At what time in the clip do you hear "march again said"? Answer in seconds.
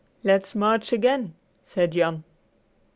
0.55-1.91